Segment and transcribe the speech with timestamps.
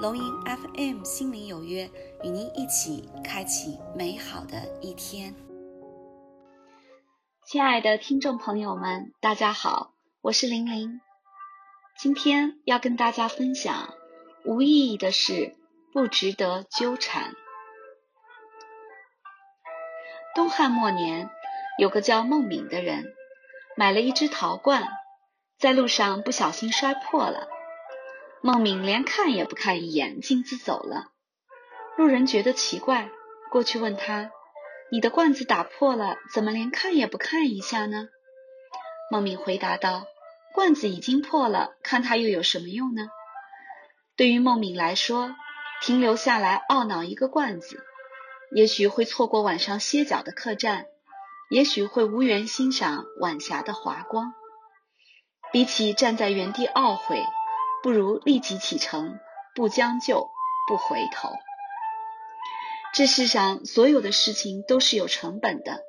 [0.00, 1.90] 龙吟 FM 心灵有约，
[2.22, 5.34] 与您一起开启美好的一天。
[7.46, 11.00] 亲爱的听众朋友们，大家好，我是玲玲。
[11.98, 13.94] 今天要跟大家分享
[14.44, 15.56] 无意义的事，
[15.92, 17.34] 不值得纠缠。
[20.34, 21.30] 东汉末年，
[21.78, 23.04] 有个叫孟敏的人，
[23.76, 24.88] 买了一只陶罐，
[25.58, 27.48] 在路上不小心摔破了。
[28.44, 31.12] 孟敏连看也不看一眼，径自走了。
[31.96, 33.08] 路人觉得奇怪，
[33.52, 34.32] 过去问他
[34.90, 38.08] ：“你的罐子打破了，怎么连看也不看一下呢？”
[39.12, 40.06] 孟敏回答道
[40.54, 43.02] ：“罐子已经破了，看它又有什么用呢？”
[44.16, 45.36] 对于孟敏来说，
[45.80, 47.84] 停留下来懊恼一个罐子，
[48.50, 50.86] 也许会错过晚上歇脚的客栈，
[51.48, 54.34] 也许会无缘欣赏晚霞的华光。
[55.52, 57.22] 比起站在原地懊悔，
[57.82, 59.18] 不如立即启程，
[59.54, 60.30] 不将就，
[60.68, 61.30] 不回头。
[62.94, 65.80] 这世上所有的事情都是有成本的，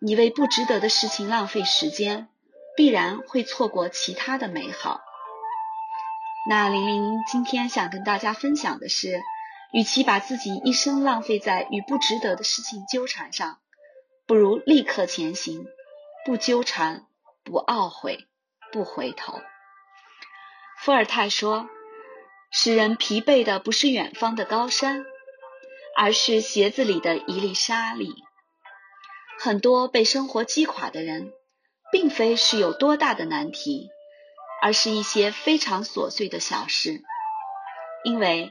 [0.00, 2.28] 你为不值得的事情浪费时间，
[2.76, 5.00] 必然会错过其他的美好。
[6.48, 9.22] 那玲玲今天想跟大家分享的是，
[9.72, 13.60] 与其把自己一生浪费在与不值得的事情纠缠上，
[14.26, 15.66] 不如立刻前行，
[16.26, 17.06] 不纠缠，
[17.44, 18.26] 不懊悔，
[18.72, 19.40] 不回头。
[20.82, 21.68] 伏尔泰说
[22.50, 25.04] ：“使人疲惫的不是远方的高山，
[25.94, 28.14] 而是鞋子里的一粒沙粒。
[29.38, 31.34] 很多被生活击垮的人，
[31.92, 33.90] 并非是有多大的难题，
[34.62, 37.02] 而是一些非常琐碎的小事。
[38.02, 38.50] 因为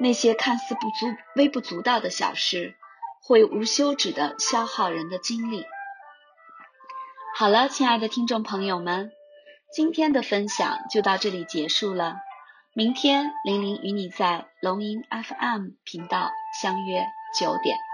[0.00, 2.74] 那些看似不足、微不足道的小事，
[3.22, 5.64] 会无休止的消耗人的精力。”
[7.38, 9.12] 好了，亲爱的听众朋友们。
[9.72, 12.16] 今天的分享就到这里结束了。
[12.74, 17.06] 明天玲玲与你在龙吟 FM 频道相约
[17.38, 17.89] 九点。